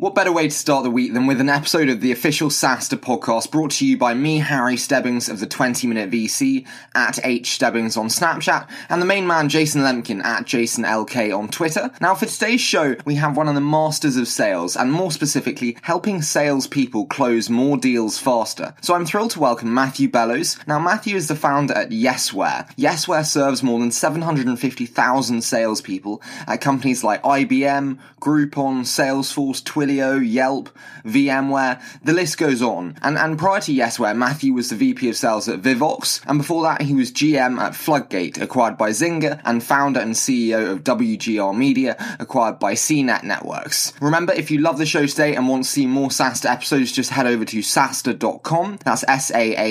[0.00, 2.96] What better way to start the week than with an episode of the official SaaStr
[2.96, 7.50] podcast brought to you by me, Harry Stebbings of the 20 Minute VC at H
[7.50, 11.90] Stebbings on Snapchat and the main man, Jason Lemkin at JasonLK on Twitter.
[12.00, 15.76] Now, for today's show, we have one of the masters of sales and more specifically,
[15.82, 18.74] helping salespeople close more deals faster.
[18.80, 20.56] So I'm thrilled to welcome Matthew Bellows.
[20.66, 22.74] Now, Matthew is the founder at Yesware.
[22.76, 30.70] Yesware serves more than 750,000 salespeople at companies like IBM, Groupon, Salesforce, Twilio, Twilio, Yelp,
[31.04, 32.96] VMware, the list goes on.
[33.02, 36.62] And, and prior to Yesware, Matthew was the VP of sales at Vivox, and before
[36.62, 41.56] that he was GM at Floodgate, acquired by Zynga, and founder and CEO of WGR
[41.56, 43.92] Media, acquired by CNET Networks.
[44.00, 47.10] Remember, if you love the show today and want to see more SaaStr episodes, just
[47.10, 49.68] head over to saastr.com, that's S-A-A-S-T-R.com,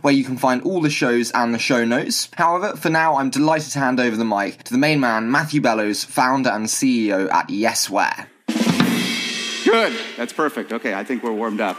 [0.00, 2.28] where you can find all the shows and the show notes.
[2.34, 5.60] However, for now, I'm delighted to hand over the mic to the main man, Matthew
[5.60, 8.26] Bellows, founder and CEO at Yesware.
[9.76, 9.92] Good.
[10.16, 10.72] That's perfect.
[10.72, 11.76] Okay, I think we're warmed up.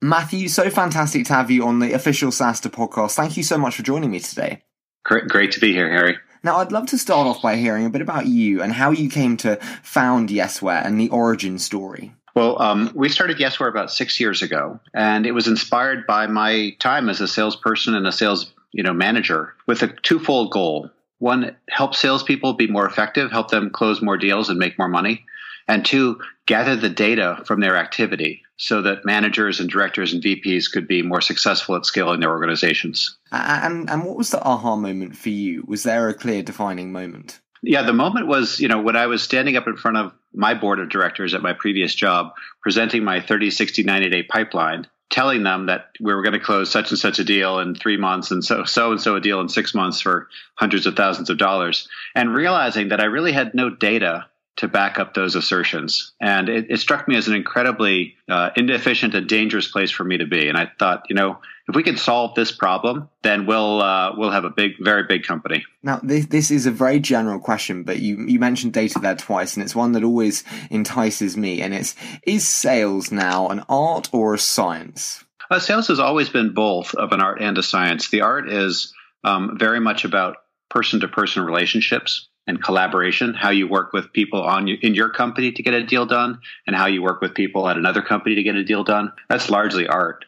[0.00, 3.14] Matthew, so fantastic to have you on the official SaaStr podcast.
[3.14, 4.62] Thank you so much for joining me today.
[5.04, 6.18] Great, great to be here, Harry.
[6.44, 9.10] Now, I'd love to start off by hearing a bit about you and how you
[9.10, 12.14] came to found Yesware and the origin story.
[12.36, 16.76] Well, um, we started Yesware about six years ago, and it was inspired by my
[16.78, 20.90] time as a salesperson and a sales you know manager with a twofold goal.
[21.18, 25.24] One, help salespeople be more effective, help them close more deals and make more money
[25.68, 30.70] and two, gather the data from their activity so that managers and directors and VPs
[30.70, 33.16] could be more successful at scaling their organizations.
[33.32, 35.64] And and what was the aha moment for you?
[35.66, 37.40] Was there a clear defining moment?
[37.62, 40.54] Yeah, the moment was, you know, when I was standing up in front of my
[40.54, 45.42] board of directors at my previous job, presenting my 30, 60, 90 day pipeline, telling
[45.42, 48.30] them that we were going to close such and such a deal in three months
[48.30, 51.38] and so so and so a deal in six months for hundreds of thousands of
[51.38, 54.26] dollars, and realizing that I really had no data
[54.56, 56.12] to back up those assertions.
[56.20, 60.18] And it, it struck me as an incredibly uh, inefficient and dangerous place for me
[60.18, 60.48] to be.
[60.48, 64.30] And I thought, you know, if we can solve this problem, then we'll uh, we'll
[64.30, 65.64] have a big, very big company.
[65.82, 69.56] Now, this this is a very general question, but you you mentioned data there twice,
[69.56, 71.60] and it's one that always entices me.
[71.60, 75.24] And it's is sales now an art or a science?
[75.50, 78.10] Uh, sales has always been both of an art and a science.
[78.10, 78.92] The art is
[79.22, 80.36] um, very much about
[80.68, 85.52] person to person relationships and collaboration, how you work with people on in your company
[85.52, 88.42] to get a deal done, and how you work with people at another company to
[88.42, 89.12] get a deal done.
[89.28, 90.24] That's largely art.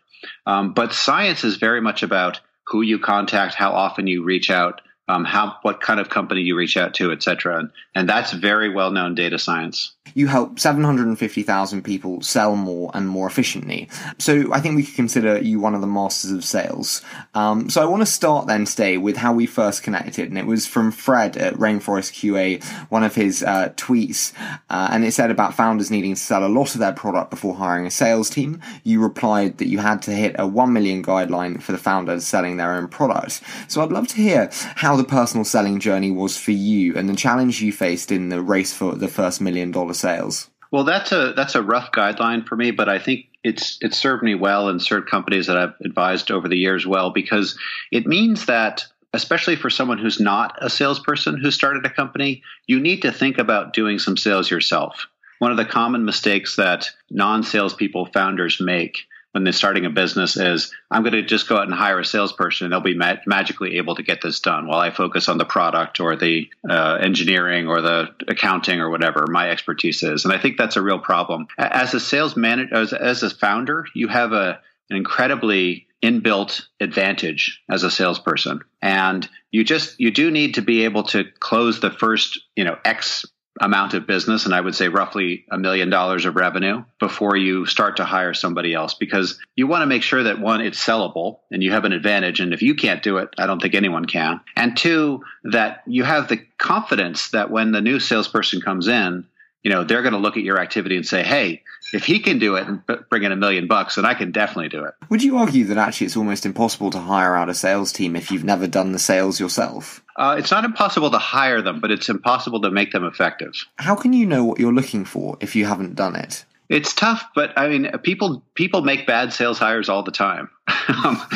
[0.47, 4.81] Um, but science is very much about who you contact, how often you reach out,
[5.09, 7.59] um, how what kind of company you reach out to, et cetera.
[7.59, 9.93] And, and that's very well known data science.
[10.15, 13.89] You help 750,000 people sell more and more efficiently.
[14.19, 17.03] So I think we could consider you one of the masters of sales.
[17.35, 20.29] Um, so I want to start then today with how we first connected.
[20.29, 24.33] And it was from Fred at Rainforest QA, one of his uh, tweets.
[24.71, 27.55] Uh, and it said about founders needing to sell a lot of their product before
[27.55, 28.61] hiring a sales team.
[28.85, 32.57] You replied that you had to hit a 1 million guideline for the founders selling
[32.57, 33.43] their own product.
[33.69, 37.17] So I'd love to hear how the personal selling journey was for you and the
[37.17, 40.51] challenge you faced in the race for the first million dollar sales.
[40.71, 44.23] Well, that's a that's a rough guideline for me, but I think it's it's served
[44.23, 47.59] me well and served companies that I've advised over the years well because
[47.91, 52.79] it means that especially for someone who's not a salesperson who started a company, you
[52.79, 55.07] need to think about doing some sales yourself.
[55.39, 60.73] One of the common mistakes that non-salespeople founders make when they're starting a business is
[60.91, 63.77] I'm going to just go out and hire a salesperson and they'll be ma- magically
[63.77, 67.69] able to get this done while I focus on the product or the uh, engineering
[67.69, 70.25] or the accounting or whatever my expertise is.
[70.25, 71.47] And I think that's a real problem.
[71.59, 77.63] As a sales manager, as, as a founder, you have a, an incredibly inbuilt advantage
[77.69, 81.91] as a salesperson and you just you do need to be able to close the
[81.91, 83.25] first you know x
[83.61, 87.67] amount of business, and I would say roughly a million dollars of revenue before you
[87.67, 91.41] start to hire somebody else because you want to make sure that one, it's sellable
[91.51, 92.41] and you have an advantage.
[92.41, 94.41] And if you can't do it, I don't think anyone can.
[94.57, 99.27] And two, that you have the confidence that when the new salesperson comes in,
[99.63, 101.63] you know they're going to look at your activity and say hey
[101.93, 102.81] if he can do it and
[103.11, 105.77] bring in a million bucks then i can definitely do it would you argue that
[105.77, 108.99] actually it's almost impossible to hire out a sales team if you've never done the
[108.99, 113.05] sales yourself uh, it's not impossible to hire them but it's impossible to make them
[113.05, 116.93] effective how can you know what you're looking for if you haven't done it it's
[116.93, 120.51] tough, but I mean, people people make bad sales hires all the time.
[120.89, 121.19] um,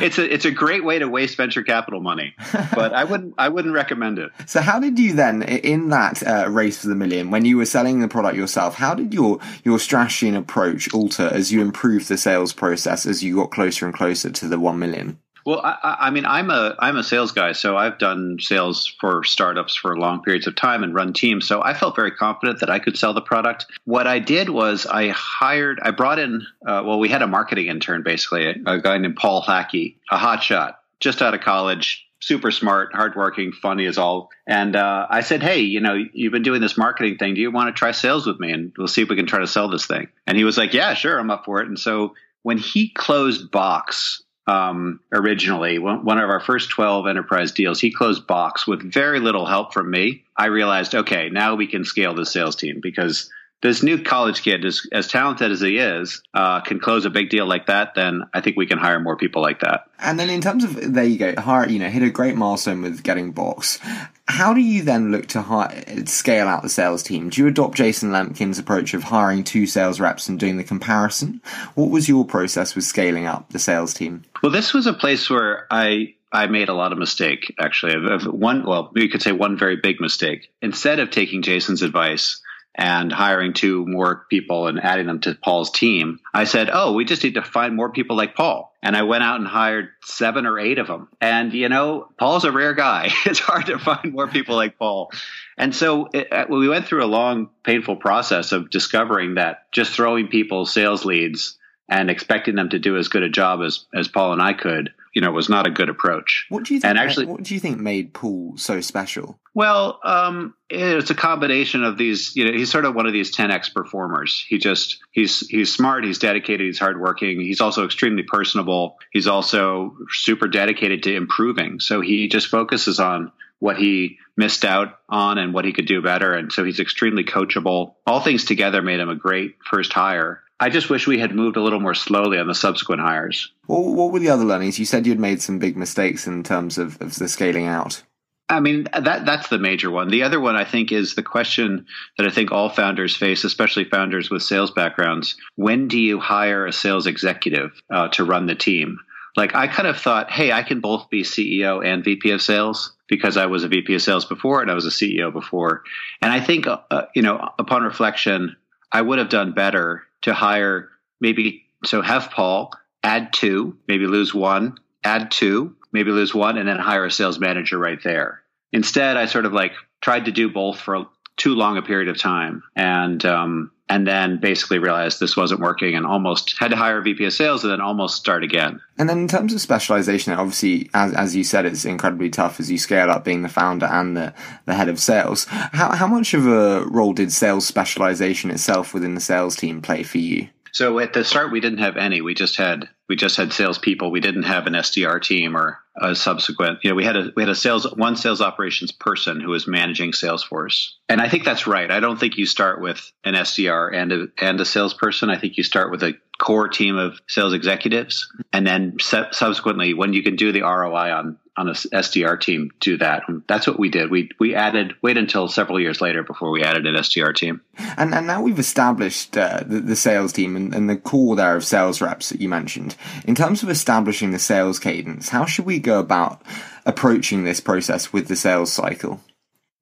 [0.00, 2.34] it's a it's a great way to waste venture capital money,
[2.72, 4.30] but I wouldn't I wouldn't recommend it.
[4.46, 7.64] So, how did you then, in that uh, race for the million, when you were
[7.64, 12.08] selling the product yourself, how did your your strategy and approach alter as you improved
[12.08, 15.18] the sales process as you got closer and closer to the one million?
[15.44, 19.24] Well, I, I, mean, I'm a I'm a sales guy, so I've done sales for
[19.24, 21.46] startups for long periods of time and run teams.
[21.46, 23.66] So I felt very confident that I could sell the product.
[23.84, 27.66] What I did was I hired, I brought in, uh, well, we had a marketing
[27.66, 32.94] intern basically, a, guy named Paul Hackey, a hotshot, just out of college, super smart,
[32.94, 34.30] hardworking, funny as all.
[34.46, 37.34] And uh, I said, hey, you know, you've been doing this marketing thing.
[37.34, 38.52] Do you want to try sales with me?
[38.52, 40.08] And we'll see if we can try to sell this thing.
[40.26, 41.68] And he was like, yeah, sure, I'm up for it.
[41.68, 47.80] And so when he closed Box um, originally, one of our first 12 enterprise deals,
[47.80, 50.24] he closed Box with very little help from me.
[50.36, 53.30] I realized, okay, now we can scale the sales team because
[53.62, 57.30] this new college kid, as, as talented as he is, uh, can close a big
[57.30, 59.86] deal like that, then I think we can hire more people like that.
[60.00, 62.82] And then in terms of there you go, hire you know hit a great milestone
[62.82, 63.78] with getting Box.
[64.26, 67.30] How do you then look to hire, scale out the sales team?
[67.30, 71.40] Do you adopt Jason Lemkin's approach of hiring two sales reps and doing the comparison?
[71.74, 74.24] What was your process with scaling up the sales team?
[74.42, 77.94] Well, this was a place where I I made a lot of mistake actually.
[77.94, 80.50] Of one, well, you could say one very big mistake.
[80.62, 82.40] Instead of taking Jason's advice
[82.74, 87.04] and hiring two more people and adding them to Paul's team, I said, Oh, we
[87.04, 88.72] just need to find more people like Paul.
[88.82, 91.08] And I went out and hired seven or eight of them.
[91.20, 93.10] And, you know, Paul's a rare guy.
[93.26, 95.12] It's hard to find more people like Paul.
[95.56, 99.92] And so it, uh, we went through a long, painful process of discovering that just
[99.92, 101.58] throwing people sales leads
[101.88, 104.92] and expecting them to do as good a job as, as Paul and I could
[105.12, 106.46] you know was not a good approach.
[106.48, 106.90] What do you think?
[106.90, 109.38] And actually, what do you think made Paul so special?
[109.54, 112.34] Well, um, it's a combination of these.
[112.34, 114.44] You know, he's sort of one of these 10x performers.
[114.48, 117.40] He just he's he's smart, he's dedicated, he's hardworking.
[117.40, 118.96] He's also extremely personable.
[119.10, 121.80] He's also super dedicated to improving.
[121.80, 126.02] So he just focuses on what he missed out on and what he could do
[126.02, 126.32] better.
[126.32, 127.94] And so he's extremely coachable.
[128.06, 130.42] All things together made him a great first hire.
[130.62, 133.50] I just wish we had moved a little more slowly on the subsequent hires.
[133.66, 134.78] Well, what were the other learnings?
[134.78, 138.00] You said you'd made some big mistakes in terms of, of the scaling out.
[138.48, 140.06] I mean that that's the major one.
[140.06, 141.86] The other one I think is the question
[142.16, 145.36] that I think all founders face, especially founders with sales backgrounds.
[145.56, 149.00] When do you hire a sales executive uh, to run the team?
[149.36, 152.92] Like I kind of thought, hey, I can both be CEO and VP of sales
[153.08, 155.82] because I was a VP of sales before and I was a CEO before.
[156.20, 158.54] And I think, uh, you know, upon reflection,
[158.92, 160.88] I would have done better to hire
[161.20, 162.72] maybe so have Paul
[163.02, 167.38] add two, maybe lose one, add two, maybe lose one, and then hire a sales
[167.38, 168.42] manager right there.
[168.72, 172.18] Instead, I sort of like tried to do both for too long a period of
[172.18, 176.98] time, and um, and then basically realized this wasn't working, and almost had to hire
[176.98, 178.80] a VP of sales, and then almost start again.
[178.98, 182.70] And then in terms of specialization, obviously, as as you said, it's incredibly tough as
[182.70, 184.34] you scale up, being the founder and the
[184.66, 185.44] the head of sales.
[185.46, 190.02] How how much of a role did sales specialization itself within the sales team play
[190.02, 190.48] for you?
[190.72, 192.22] So at the start, we didn't have any.
[192.22, 194.10] We just had we just had salespeople.
[194.10, 196.78] We didn't have an SDR team or a subsequent.
[196.82, 199.66] You know, we had a we had a sales one sales operations person who was
[199.66, 201.90] managing Salesforce, and I think that's right.
[201.90, 205.28] I don't think you start with an SDR and a and a salesperson.
[205.28, 210.14] I think you start with a core team of sales executives, and then subsequently, when
[210.14, 213.24] you can do the ROI on on a SDR team do that.
[213.28, 214.10] And that's what we did.
[214.10, 217.60] We we added wait until several years later before we added an SDR team.
[217.96, 221.56] And and now we've established uh, the, the, sales team and, and the core there
[221.56, 222.96] of sales reps that you mentioned.
[223.24, 226.42] In terms of establishing the sales cadence, how should we go about
[226.86, 229.20] approaching this process with the sales cycle?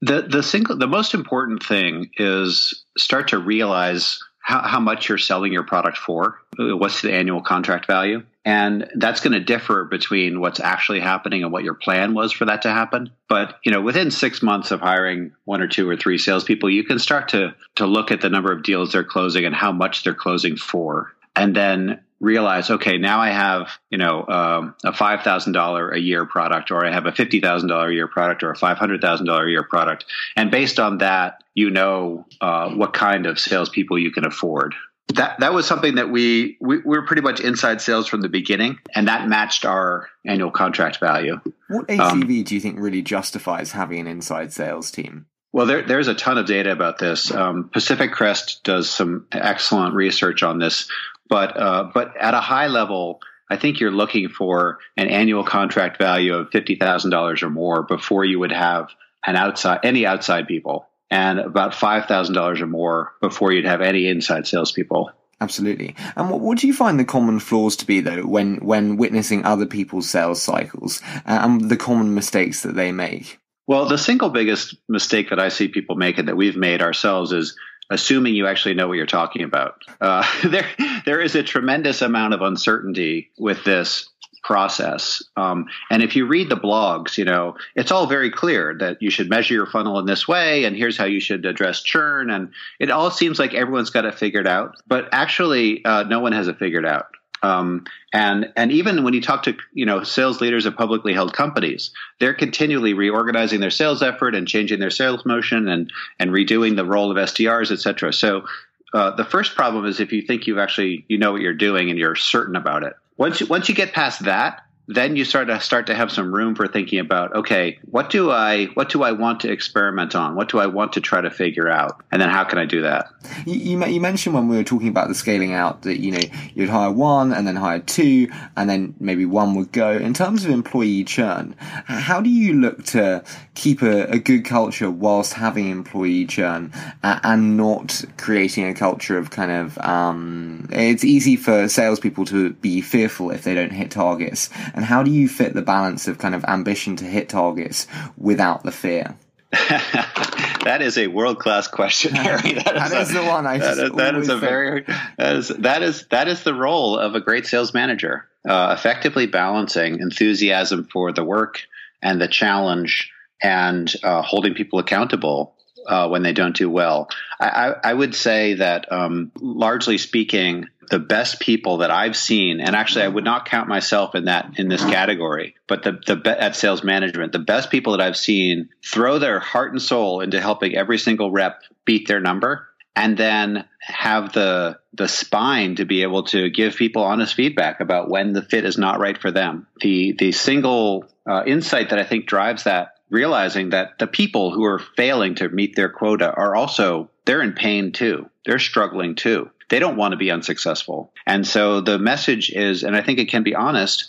[0.00, 5.18] The the single the most important thing is start to realize how, how much you're
[5.18, 6.40] selling your product for.
[6.58, 8.24] What's the annual contract value?
[8.44, 12.46] And that's going to differ between what's actually happening and what your plan was for
[12.46, 13.10] that to happen.
[13.28, 16.84] But, you know, within six months of hiring one or two or three salespeople, you
[16.84, 20.04] can start to, to look at the number of deals they're closing and how much
[20.04, 21.12] they're closing for.
[21.36, 25.98] And then realize, okay, now I have, you know, um, a five thousand dollar a
[25.98, 28.78] year product, or I have a fifty thousand dollar a year product, or a five
[28.78, 30.04] hundred thousand dollar a year product,
[30.36, 34.74] and based on that, you know uh, what kind of salespeople you can afford.
[35.14, 38.28] That that was something that we, we we were pretty much inside sales from the
[38.28, 41.40] beginning, and that matched our annual contract value.
[41.68, 45.26] What ACV um, do you think really justifies having an inside sales team?
[45.52, 47.32] Well, there, there's a ton of data about this.
[47.32, 50.88] Um, Pacific Crest does some excellent research on this,
[51.30, 55.96] but uh, but at a high level, I think you're looking for an annual contract
[55.96, 58.90] value of fifty thousand dollars or more before you would have
[59.24, 63.80] an outside any outside people, and about five thousand dollars or more before you'd have
[63.80, 65.12] any inside salespeople.
[65.42, 65.96] Absolutely.
[66.16, 69.44] And what, what, do you find the common flaws to be though when when witnessing
[69.44, 73.38] other people's sales cycles uh, and the common mistakes that they make?
[73.66, 77.32] Well, the single biggest mistake that I see people make and that we've made ourselves
[77.32, 77.56] is
[77.90, 79.82] assuming you actually know what you're talking about.
[80.00, 80.66] Uh, there,
[81.04, 84.08] there is a tremendous amount of uncertainty with this
[84.42, 85.22] process.
[85.36, 89.10] Um, and if you read the blogs, you know, it's all very clear that you
[89.10, 92.30] should measure your funnel in this way, and here's how you should address churn.
[92.30, 96.32] And it all seems like everyone's got it figured out, but actually, uh, no one
[96.32, 97.16] has it figured out.
[97.42, 101.32] Um, and and even when you talk to you know sales leaders of publicly held
[101.32, 106.76] companies, they're continually reorganizing their sales effort and changing their sales motion and and redoing
[106.76, 108.12] the role of SDRs, et cetera.
[108.12, 108.46] So
[108.92, 111.90] uh, the first problem is if you think you actually you know what you're doing
[111.90, 112.94] and you're certain about it.
[113.16, 116.34] Once you, once you get past that, then you start to start to have some
[116.34, 120.34] room for thinking about okay what do i what do i want to experiment on?
[120.34, 122.02] What do i want to try to figure out?
[122.10, 123.10] And then how can i do that?
[123.46, 126.20] You, you, you mentioned when we were talking about the scaling out that you know
[126.54, 129.92] you'd hire one and then hire two and then maybe one would go.
[129.92, 131.54] In terms of employee churn
[131.86, 133.22] how do you look to
[133.54, 139.16] keep a, a good culture whilst having employee churn uh, and not creating a culture
[139.18, 143.90] of kind of um, it's easy for salespeople to be fearful if they don't hit
[143.90, 147.86] targets and how do you fit the balance of kind of ambition to hit targets
[148.16, 149.14] without the fear?
[149.52, 152.54] that is a world class question, Harry.
[152.54, 154.86] That is, that is a, the one I that is, that is a very
[155.18, 159.26] that is that is that is the role of a great sales manager, uh, effectively
[159.26, 161.60] balancing enthusiasm for the work
[162.00, 165.56] and the challenge, and uh, holding people accountable
[165.86, 167.10] uh, when they don't do well.
[167.38, 172.60] I, I, I would say that, um, largely speaking, the best people that I've seen,
[172.60, 176.36] and actually I would not count myself in that in this category, but the the
[176.42, 180.40] at sales management, the best people that I've seen throw their heart and soul into
[180.40, 186.02] helping every single rep beat their number, and then have the the spine to be
[186.02, 189.68] able to give people honest feedback about when the fit is not right for them.
[189.80, 194.64] The the single uh, insight that I think drives that realizing that the people who
[194.64, 198.28] are failing to meet their quota are also they're in pain too.
[198.44, 201.12] They're struggling too they don't want to be unsuccessful.
[201.26, 204.06] And so the message is, and I think it can be honest,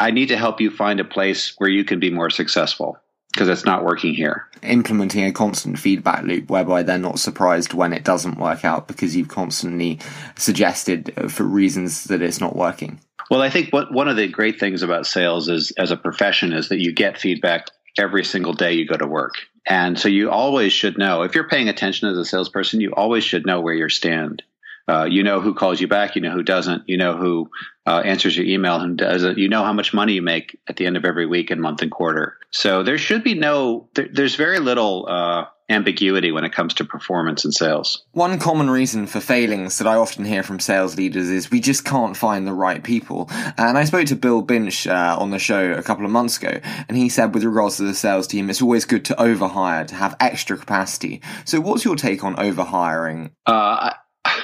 [0.00, 2.96] I need to help you find a place where you can be more successful
[3.32, 4.48] because it's not working here.
[4.62, 9.16] Implementing a constant feedback loop whereby they're not surprised when it doesn't work out because
[9.16, 9.98] you've constantly
[10.36, 13.00] suggested for reasons that it's not working.
[13.30, 16.52] Well, I think what one of the great things about sales is as a profession
[16.52, 17.68] is that you get feedback
[17.98, 19.34] every single day you go to work.
[19.66, 23.24] And so you always should know if you're paying attention as a salesperson, you always
[23.24, 24.42] should know where you stand.
[24.88, 26.16] Uh, you know who calls you back.
[26.16, 26.88] You know who doesn't.
[26.88, 27.48] You know who
[27.86, 29.38] uh, answers your email and doesn't.
[29.38, 31.82] You know how much money you make at the end of every week and month
[31.82, 32.36] and quarter.
[32.50, 33.88] So there should be no.
[33.94, 38.04] There, there's very little uh, ambiguity when it comes to performance and sales.
[38.12, 41.84] One common reason for failings that I often hear from sales leaders is we just
[41.84, 43.28] can't find the right people.
[43.56, 46.60] And I spoke to Bill Binch uh, on the show a couple of months ago,
[46.88, 49.94] and he said with regards to the sales team, it's always good to overhire to
[49.94, 51.22] have extra capacity.
[51.44, 53.30] So, what's your take on overhiring?
[53.46, 53.92] Uh,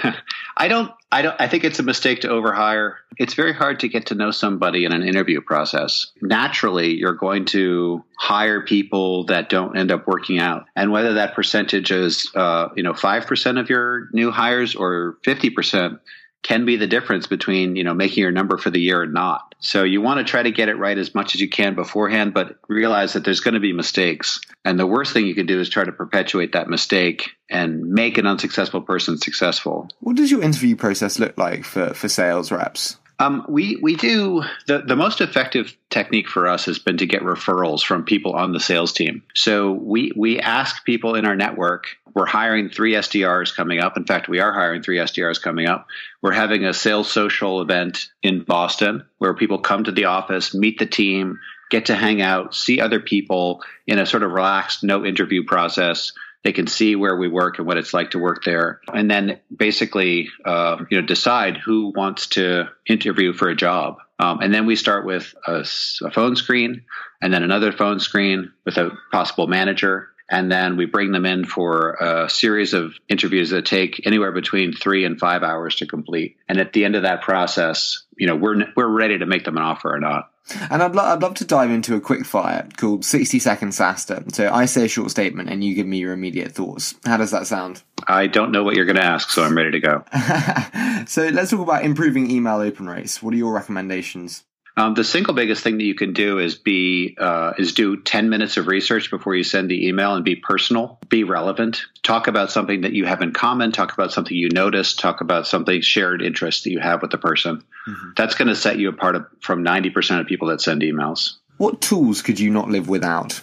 [0.57, 0.93] I don't.
[1.11, 1.41] I don't.
[1.41, 2.97] I think it's a mistake to overhire.
[3.17, 6.11] It's very hard to get to know somebody in an interview process.
[6.21, 11.35] Naturally, you're going to hire people that don't end up working out, and whether that
[11.35, 16.01] percentage is, uh, you know, five percent of your new hires or fifty percent
[16.43, 19.55] can be the difference between you know making your number for the year or not.
[19.61, 22.33] So you want to try to get it right as much as you can beforehand,
[22.33, 24.41] but realize that there's going to be mistakes.
[24.65, 28.19] And the worst thing you can do is try to perpetuate that mistake and make
[28.19, 29.89] an unsuccessful person successful.
[30.01, 32.99] What does your interview process look like for, for sales reps?
[33.21, 37.23] Um, we we do the the most effective technique for us has been to get
[37.23, 39.23] referrals from people on the sales team.
[39.35, 41.97] So we we ask people in our network.
[42.15, 43.97] We're hiring three SDRs coming up.
[43.97, 45.87] In fact, we are hiring three SDRs coming up.
[46.23, 50.79] We're having a sales social event in Boston where people come to the office, meet
[50.79, 51.39] the team,
[51.71, 56.13] get to hang out, see other people in a sort of relaxed, no interview process
[56.45, 59.41] they can see where we work and what it's like to work there, and then
[59.55, 63.99] basically, uh, you know, decide who wants to interview for a job.
[64.21, 65.65] Um, and then we start with a,
[66.05, 66.85] a phone screen,
[67.21, 71.45] and then another phone screen with a possible manager, and then we bring them in
[71.45, 76.37] for a series of interviews that take anywhere between three and five hours to complete.
[76.49, 79.57] And at the end of that process, you know, we're we're ready to make them
[79.57, 80.31] an offer or not.
[80.71, 84.35] And I'd, lo- I'd love to dive into a quick fire called 60 Second SaaStr.
[84.35, 86.95] So I say a short statement and you give me your immediate thoughts.
[87.05, 87.83] How does that sound?
[88.07, 90.05] I don't know what you're going to ask, so I'm ready to go.
[91.07, 93.23] so let's talk about improving email open rates.
[93.23, 94.45] What are your recommendations?
[94.79, 98.31] Um, the single biggest thing that you can do is be uh, is do ten
[98.31, 101.83] minutes of research before you send the email and be personal, be relevant.
[102.05, 103.73] Talk about something that you have in common.
[103.73, 105.01] Talk about something you noticed.
[105.01, 107.65] Talk about something shared interest that you have with the person.
[107.89, 108.11] Mm-hmm.
[108.17, 111.39] That's going to set you apart from ninety percent of people that send emails.
[111.57, 113.41] What tools could you not live without?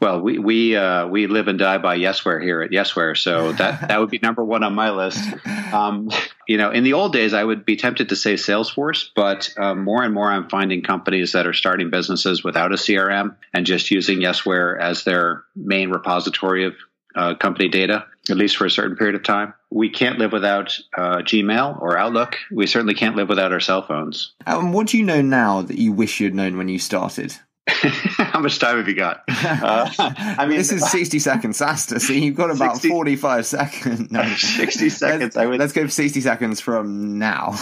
[0.00, 3.88] Well, we we uh, we live and die by Yesware here at Yesware, so that
[3.88, 5.20] that would be number one on my list.
[5.72, 6.08] Um,
[6.46, 9.84] you know, in the old days, I would be tempted to say Salesforce, but um,
[9.84, 13.90] more and more I'm finding companies that are starting businesses without a CRM and just
[13.90, 16.74] using Yesware as their main repository of
[17.14, 19.54] uh, company data, at least for a certain period of time.
[19.70, 22.36] We can't live without uh, Gmail or Outlook.
[22.50, 24.32] We certainly can't live without our cell phones.
[24.46, 27.36] And what do you know now that you wish you'd known when you started?
[27.66, 29.24] How much time have you got?
[29.44, 32.00] Uh, I mean, this is 60 seconds, SaaStr.
[32.00, 34.10] So you've got about 60, 45 seconds.
[34.10, 35.22] No, 60 seconds.
[35.22, 37.54] Let's, I would, let's go for 60 seconds from now.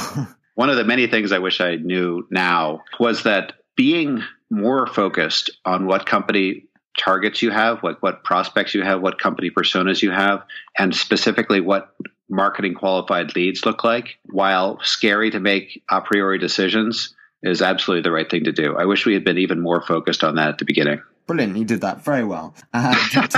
[0.54, 5.50] one of the many things I wish I knew now was that being more focused
[5.64, 6.66] on what company
[6.99, 10.44] targets you have, what, what prospects you have, what company personas you have,
[10.78, 11.94] and specifically what
[12.28, 18.13] marketing qualified leads look like, while scary to make a priori decisions is absolutely the
[18.13, 18.77] right thing to do.
[18.77, 21.03] I wish we had been even more focused on that at the beginning.
[21.27, 22.55] Brilliant, you did that very well.
[22.75, 22.95] Uh,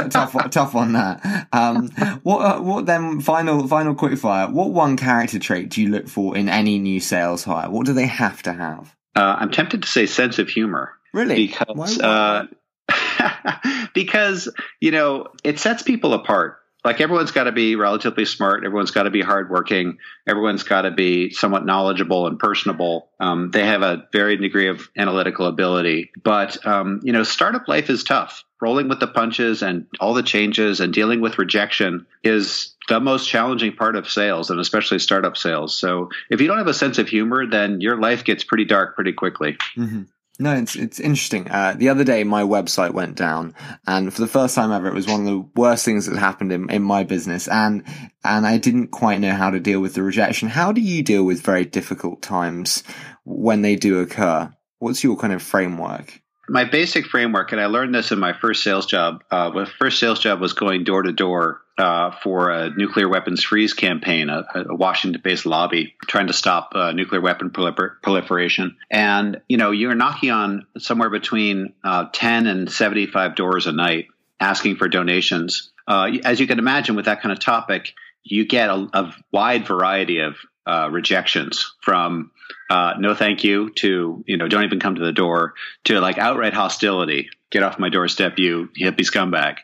[0.09, 1.49] tough, tough on that.
[1.53, 1.89] Um,
[2.23, 3.21] what, uh, what then?
[3.21, 4.51] Final, final quickfire.
[4.51, 7.71] What one character trait do you look for in any new sales hire?
[7.71, 8.95] What do they have to have?
[9.15, 10.93] Uh, I'm tempted to say sense of humor.
[11.13, 11.47] Really?
[11.47, 12.47] Because why?
[13.95, 14.49] because
[14.81, 18.65] you know it sets people apart like everyone's got to be relatively smart.
[18.65, 19.99] Everyone's got to be hardworking.
[20.27, 23.09] Everyone's got to be somewhat knowledgeable and personable.
[23.21, 27.89] Um, they have a varied degree of analytical ability, but um, you know, startup life
[27.89, 28.45] is tough.
[28.61, 33.29] Rolling with the punches and all the changes and dealing with rejection is the most
[33.29, 35.77] challenging part of sales and especially startup sales.
[35.77, 38.95] So if you don't have a sense of humor, then your life gets pretty dark
[38.95, 39.57] pretty quickly.
[39.77, 40.03] Mm-hmm.
[40.39, 41.49] No, it's it's interesting.
[41.49, 43.55] Uh, the other day, my website went down,
[43.87, 46.51] and for the first time ever, it was one of the worst things that happened
[46.51, 47.85] in, in my business, and
[48.25, 50.49] and I didn't quite know how to deal with the rejection.
[50.49, 52.83] How do you deal with very difficult times
[53.23, 54.53] when they do occur?
[54.81, 56.21] What's your kind of framework?
[56.49, 59.23] My basic framework, and I learned this in my first sales job.
[59.31, 63.43] Uh, my first sales job was going door to door uh, for a nuclear weapons
[63.43, 68.77] freeze campaign, a, a Washington-based lobby trying to stop uh, nuclear weapon prolifer- proliferation.
[68.91, 74.07] And you know, you're knocking on somewhere between uh, 10 and 75 doors a night,
[74.39, 75.73] asking for donations.
[75.87, 79.67] Uh, as you can imagine, with that kind of topic, you get a, a wide
[79.67, 82.31] variety of uh, rejections from
[82.71, 86.19] uh, no thank you to you know don't even come to the door to like
[86.19, 89.59] outright hostility get off my doorstep you hippie scumbag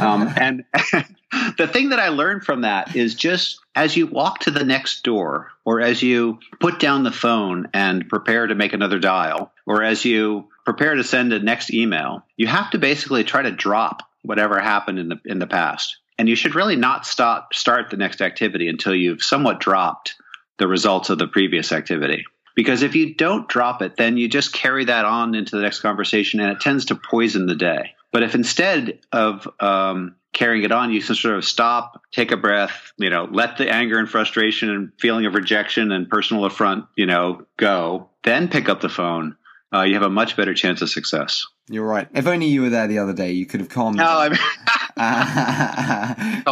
[0.00, 0.64] um, and
[1.58, 5.02] the thing that I learned from that is just as you walk to the next
[5.02, 9.82] door, or as you put down the phone and prepare to make another dial, or
[9.82, 14.02] as you prepare to send a next email, you have to basically try to drop
[14.22, 15.96] whatever happened in the in the past.
[16.18, 20.14] And you should really not stop start the next activity until you've somewhat dropped
[20.58, 22.24] the results of the previous activity.
[22.54, 25.80] Because if you don't drop it, then you just carry that on into the next
[25.80, 27.92] conversation and it tends to poison the day.
[28.12, 32.92] But if instead of um, carrying it on, you sort of stop, take a breath,
[32.96, 37.04] you know, let the anger and frustration and feeling of rejection and personal affront, you
[37.04, 39.36] know, go, then pick up the phone.
[39.74, 41.46] Uh, you have a much better chance of success.
[41.68, 42.08] You're right.
[42.14, 43.96] If only you were there the other day, you could have calmed.
[43.96, 44.38] No, I mean,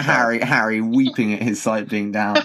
[0.00, 2.36] Harry, Harry, weeping at his site being down.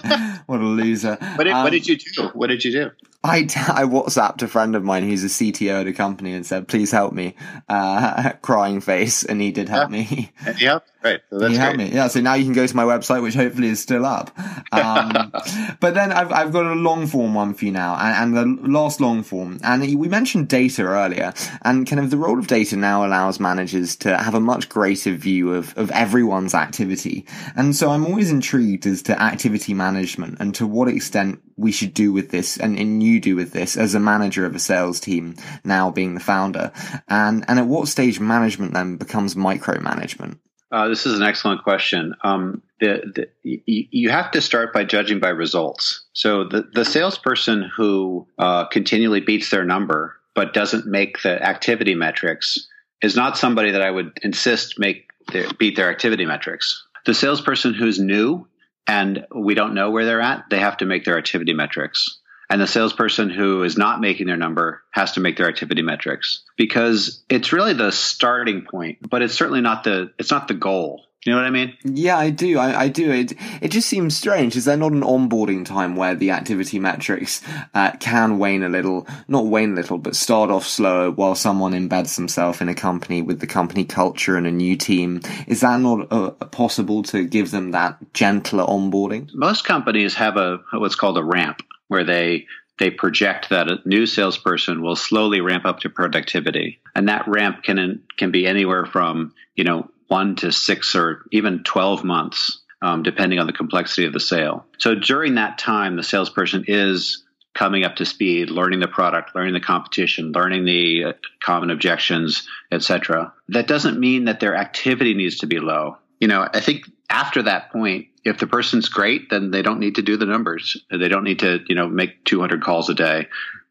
[0.46, 1.16] What a loser!
[1.36, 2.28] What did, um, what did you do?
[2.34, 2.90] What did you do?
[3.22, 6.68] I, I WhatsApped a friend of mine who's a CTO at a company and said,
[6.68, 7.34] "Please help me,"
[7.68, 9.98] uh, crying face, and he did help yeah.
[9.98, 10.32] me.
[10.58, 11.20] Yeah, right.
[11.30, 11.90] So that's he helped great.
[11.90, 11.94] me.
[11.94, 14.36] Yeah, so now you can go to my website, which hopefully is still up.
[14.72, 15.32] Um,
[15.80, 18.68] but then I've I've got a long form one for you now, and, and the
[18.68, 22.76] last long form, and we mentioned data earlier, and kind of the role of data
[22.76, 27.90] now allows managers to have a much greater view of of everyone's activity, and so
[27.90, 32.30] I'm always intrigued as to activity management and to what extent we should do with
[32.30, 35.90] this, and, and you do with this as a manager of a sales team, now
[35.90, 36.72] being the founder,
[37.08, 40.38] and and at what stage management then becomes micromanagement.
[40.70, 42.14] Uh, this is an excellent question.
[42.24, 46.04] Um, the, the, you have to start by judging by results.
[46.12, 51.94] So the, the salesperson who uh, continually beats their number but doesn't make the activity
[51.94, 52.68] metrics
[53.00, 56.84] is not somebody that I would insist make their, beat their activity metrics.
[57.06, 58.46] The salesperson who's new
[58.86, 62.18] and we don't know where they're at, they have to make their activity metrics.
[62.48, 66.42] And the salesperson who is not making their number has to make their activity metrics
[66.56, 71.06] because it's really the starting point, but it's certainly not the it's not the goal.
[71.26, 71.76] You know what I mean?
[71.82, 72.56] Yeah, I do.
[72.56, 73.10] I, I do.
[73.10, 74.54] It it just seems strange.
[74.54, 77.42] Is there not an onboarding time where the activity metrics
[77.74, 79.08] uh, can wane a little?
[79.26, 83.22] Not wane a little, but start off slower while someone embeds themselves in a company
[83.22, 85.20] with the company culture and a new team.
[85.48, 89.28] Is that not uh, possible to give them that gentler onboarding?
[89.34, 92.46] Most companies have a what's called a ramp where they
[92.78, 97.62] they project that a new salesperson will slowly ramp up to productivity, and that ramp
[97.62, 102.60] can can be anywhere from you know one to six or even twelve months.
[102.82, 104.64] um, depending on the complexity of the sale.
[104.78, 109.54] So during that time, the salesperson is coming up to speed, learning the product, learning
[109.54, 113.32] the competition, learning the uh, common objections, etc.
[113.48, 115.96] That doesn't mean that their activity needs to be low.
[116.20, 119.96] You know, I think after that point, if the person's great, then they don't need
[119.96, 120.82] to do the numbers.
[120.90, 123.28] They don't need to, you know, make 200 calls a day.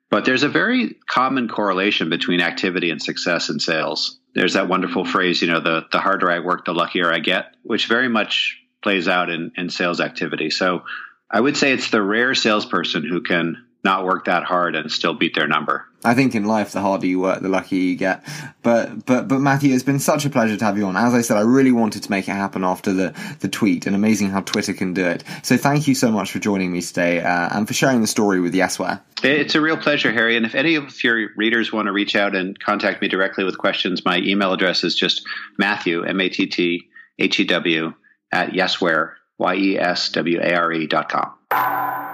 [0.10, 4.20] But there's a very common correlation between activity and success in sales.
[4.34, 7.56] There's that wonderful phrase, you know, the, the harder I work, the luckier I get,
[7.64, 10.52] which very much plays out in, in sales activity.
[10.52, 10.84] So
[11.30, 15.14] I would say it's the rare salesperson who can not work that hard and still
[15.14, 15.86] beat their number.
[16.04, 18.24] I think in life, the harder you work, the luckier you get.
[18.62, 20.98] But but but Matthew, it's been such a pleasure to have you on.
[20.98, 23.96] As I said, I really wanted to make it happen after the the tweet, and
[23.96, 25.24] amazing how Twitter can do it.
[25.44, 28.40] So thank you so much for joining me today uh, and for sharing the story
[28.40, 29.02] with Yesware.
[29.24, 30.36] It's a real pleasure, Harry.
[30.36, 33.58] And if any of your readers want to reach out and contact me directly with
[33.58, 35.26] questions, my email address is just
[35.58, 37.94] Matthew M A T T H E W
[38.32, 42.05] at Yesware Y E S W A R E dot com.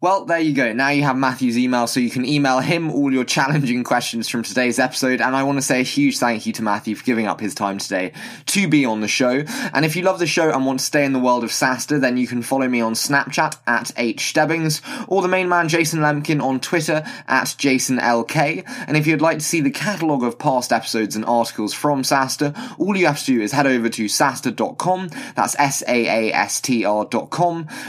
[0.00, 0.72] Well, there you go.
[0.72, 4.44] Now you have Matthew's email, so you can email him all your challenging questions from
[4.44, 5.20] today's episode.
[5.20, 7.52] And I want to say a huge thank you to Matthew for giving up his
[7.52, 8.12] time today
[8.46, 9.42] to be on the show.
[9.74, 12.00] And if you love the show and want to stay in the world of SaaStr,
[12.00, 16.40] then you can follow me on Snapchat at hstebbings or the main man Jason Lemkin
[16.40, 18.62] on Twitter at JasonLK.
[18.86, 22.56] And if you'd like to see the catalogue of past episodes and articles from SaaStr,
[22.78, 25.10] all you have to do is head over to saastr.com.
[25.34, 26.06] That's S-A-A-S-T-R.com.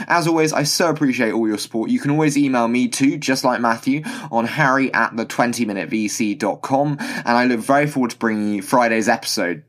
[0.08, 1.88] As always, I so appreciate all your support.
[1.88, 4.00] You you can always email me too, just like Matthew,
[4.32, 6.96] on harry at the 20minutevc.com.
[6.98, 9.64] And I look very forward to bringing you Friday's episode.